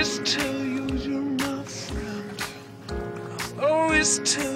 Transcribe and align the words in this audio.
always 0.00 0.34
tell 0.34 0.64
you 0.64 0.86
you're 0.96 1.20
my 1.20 1.62
friend. 1.62 2.42
Always 3.60 4.18
tell 4.20 4.49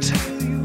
Podcast. 0.00 0.55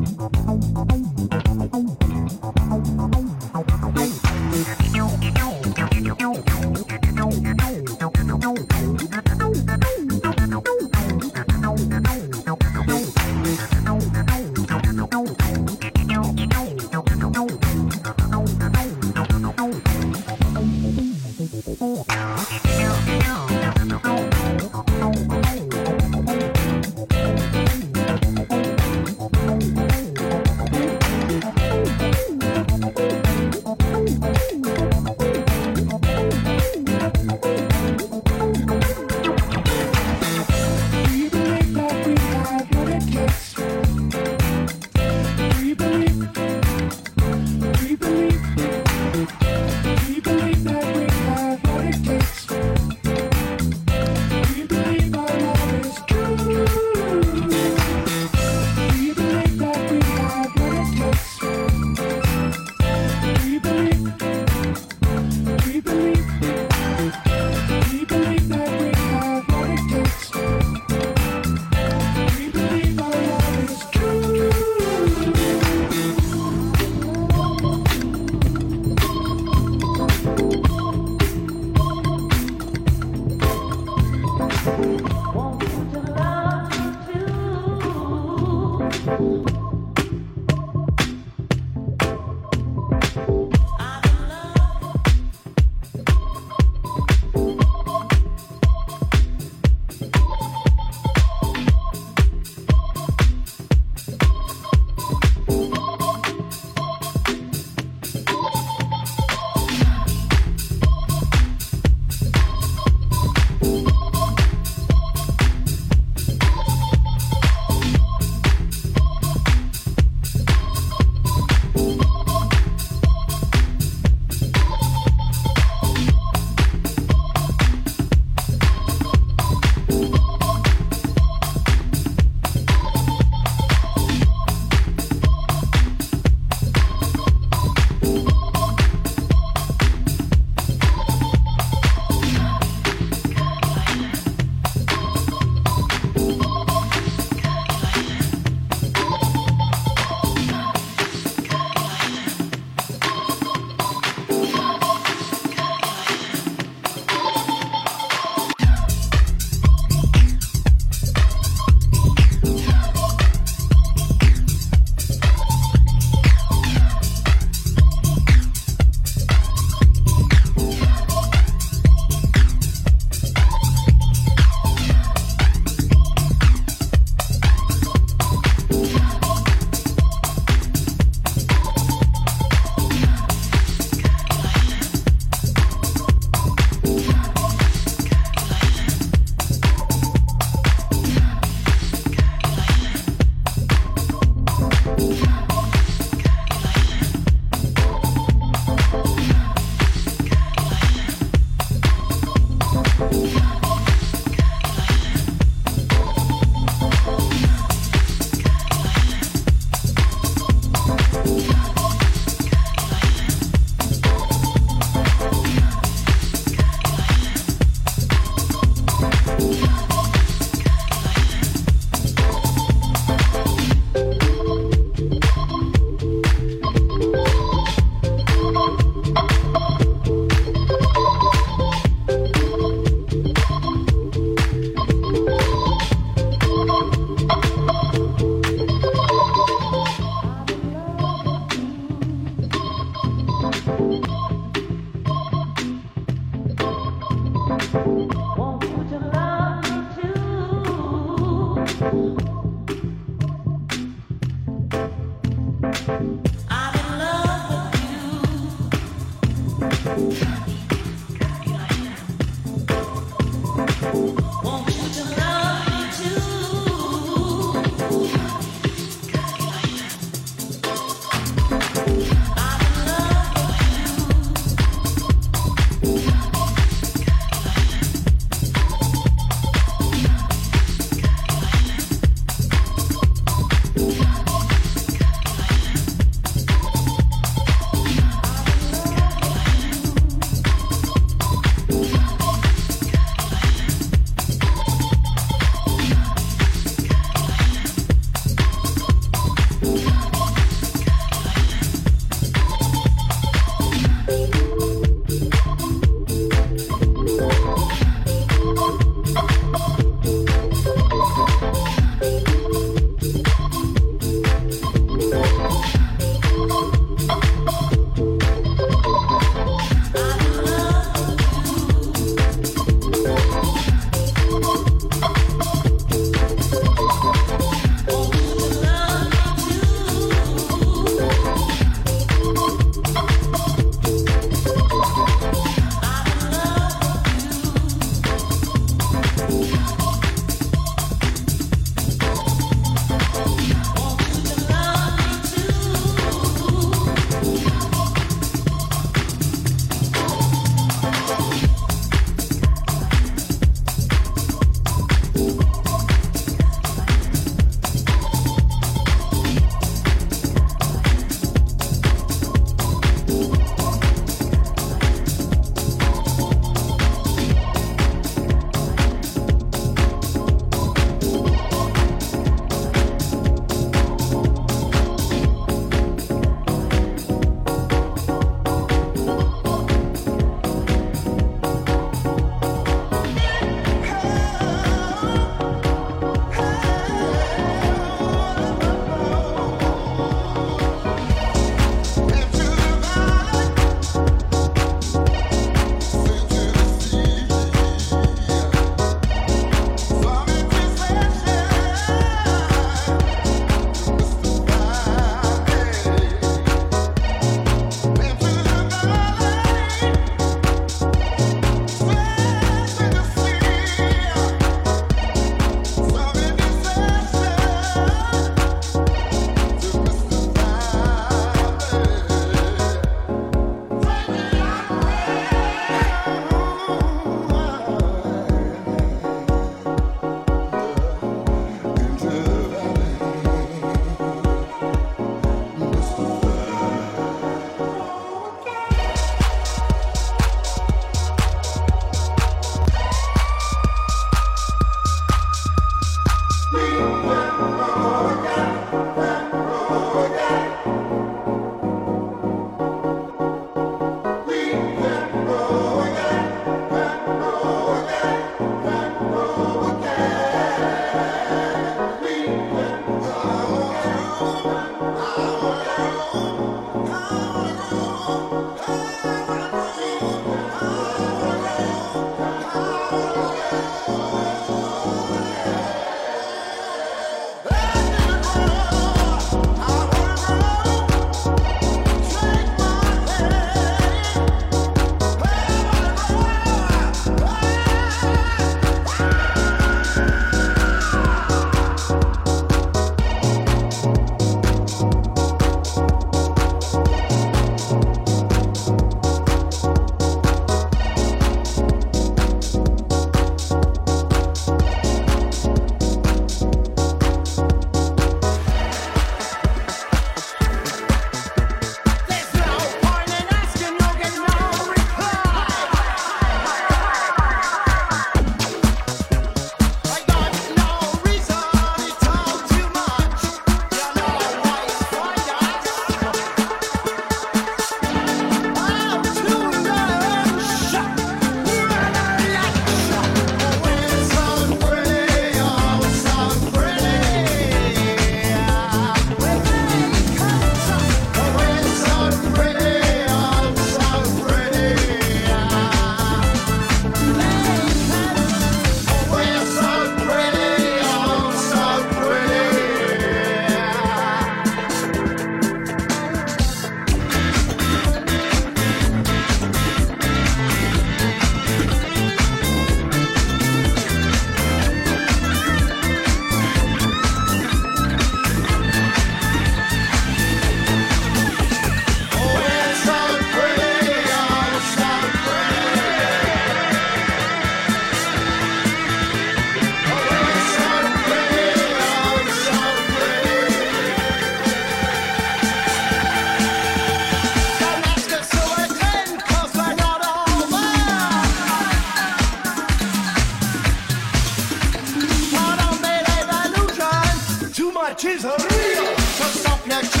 She's 597.97 598.23
a 598.23 598.29
real. 598.29 598.97
So 598.97 599.25
stop 599.25 599.67
your. 599.67 600.00